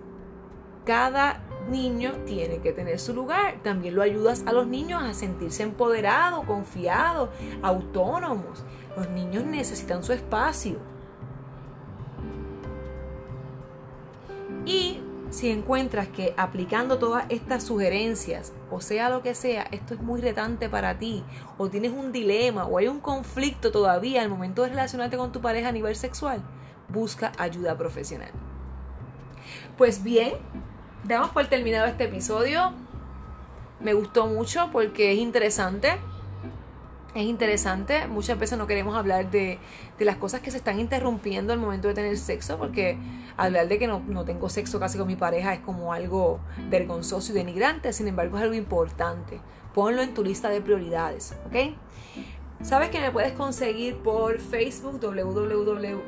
[0.84, 3.62] cada niño tiene que tener su lugar.
[3.62, 7.28] También lo ayudas a los niños a sentirse empoderados, confiados,
[7.62, 8.64] autónomos.
[8.96, 10.91] Los niños necesitan su espacio.
[15.32, 20.20] Si encuentras que aplicando todas estas sugerencias, o sea lo que sea, esto es muy
[20.20, 21.24] retante para ti,
[21.56, 25.40] o tienes un dilema, o hay un conflicto todavía al momento de relacionarte con tu
[25.40, 26.42] pareja a nivel sexual,
[26.88, 28.30] busca ayuda profesional.
[29.78, 30.34] Pues bien,
[31.04, 32.74] damos por terminado este episodio.
[33.80, 35.98] Me gustó mucho porque es interesante
[37.14, 38.06] es interesante.
[38.08, 39.58] Muchas veces no queremos hablar de,
[39.98, 42.98] las cosas que se están interrumpiendo al momento de tener sexo, porque
[43.36, 47.32] hablar de que no, no, tengo sexo casi con mi pareja es como algo vergonzoso
[47.32, 49.40] y denigrante, sin embargo es algo importante.
[49.74, 51.76] Ponlo en tu lista de prioridades, ¿ok?
[52.62, 56.02] Sabes que me puedes conseguir por Facebook www.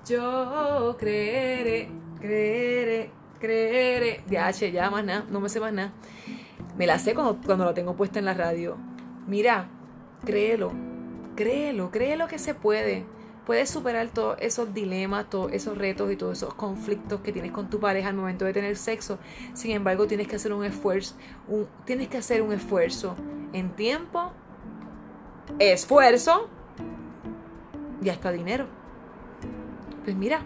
[0.07, 1.89] yo creeré,
[2.21, 4.25] creeré, creeré.
[4.29, 5.93] Ya, che, ya más nada, no me sé más nada.
[6.77, 8.77] Me la sé cuando, cuando la tengo puesta en la radio.
[9.27, 9.69] Mira,
[10.25, 10.73] créelo,
[11.37, 13.05] créelo, créelo que se puede.
[13.47, 17.69] Puedes superar todos esos dilemas, todos esos retos y todos esos conflictos que tienes con
[17.69, 19.19] tu pareja al momento de tener sexo.
[19.53, 21.15] Sin embargo, tienes que hacer un esfuerzo,
[21.85, 23.17] tienes que hacer un esfuerzo
[23.53, 24.33] en tiempo,
[25.59, 26.49] esfuerzo
[28.03, 28.84] y hasta dinero.
[30.05, 30.43] Pues mira,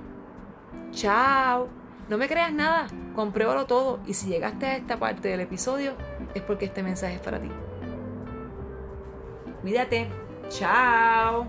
[0.92, 1.68] chao.
[2.09, 5.92] No me creas nada, compruébalo todo y si llegaste a esta parte del episodio
[6.34, 7.50] es porque este mensaje es para ti.
[9.61, 10.09] Cuídate.
[10.48, 11.46] Chao.